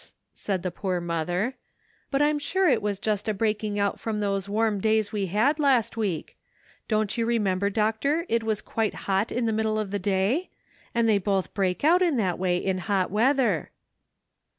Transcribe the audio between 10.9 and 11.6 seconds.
141 day? and they both